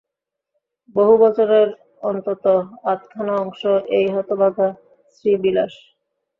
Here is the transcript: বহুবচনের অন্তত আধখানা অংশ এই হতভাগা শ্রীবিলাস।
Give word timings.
বহুবচনের 0.95 1.67
অন্তত 2.03 2.45
আধখানা 2.85 3.33
অংশ 3.43 3.61
এই 3.97 4.05
হতভাগা 4.15 4.67
শ্রীবিলাস। 5.15 5.73